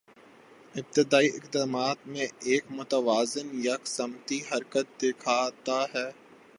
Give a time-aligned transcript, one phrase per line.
[0.75, 6.09] ابتدائی اقدامات میں ایک متوازن یکسمتی حرکت دکھاتا ہے